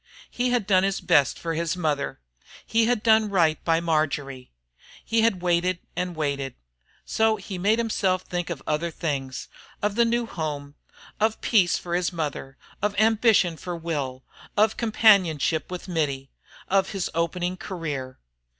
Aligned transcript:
He 0.31 0.49
had 0.49 0.65
done 0.65 0.81
his 0.81 0.99
best 0.99 1.37
for 1.37 1.53
his 1.53 1.77
mother; 1.77 2.19
he 2.65 2.85
had 2.87 3.03
done 3.03 3.29
right 3.29 3.63
by 3.63 3.79
Marjory; 3.79 4.51
he 5.05 5.21
had 5.21 5.43
waited 5.43 5.77
and 5.95 6.15
waited. 6.15 6.55
So 7.05 7.35
he 7.35 7.59
made 7.59 7.77
himself 7.77 8.23
think 8.23 8.49
of 8.49 8.63
other 8.65 8.89
things, 8.89 9.47
of 9.79 9.93
the 9.93 10.03
new 10.03 10.25
home, 10.25 10.73
of 11.19 11.39
peace 11.41 11.77
for 11.77 11.93
his 11.93 12.11
mother, 12.11 12.57
of 12.81 12.97
ambition 12.99 13.57
for 13.57 13.75
Will, 13.75 14.23
of 14.57 14.75
companionship 14.75 15.69
with 15.69 15.87
Mittie, 15.87 16.31
of 16.67 16.93
his 16.93 17.11
opening 17.13 17.55
career. 17.55 18.17